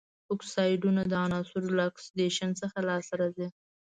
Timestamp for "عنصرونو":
1.25-1.71